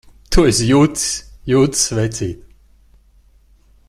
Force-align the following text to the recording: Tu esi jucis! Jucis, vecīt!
Tu 0.33 0.43
esi 0.51 0.69
jucis! 0.69 1.11
Jucis, 1.53 1.85
vecīt! 1.99 2.41